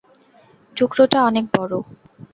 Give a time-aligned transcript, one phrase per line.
[0.77, 1.79] টুকরোটা অনেক বড়ো।